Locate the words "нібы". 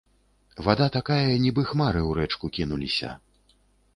1.43-1.61